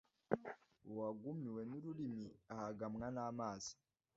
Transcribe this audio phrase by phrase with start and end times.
[0.89, 3.73] Uwagumiwe n’ururimi ahagamwa n’amazi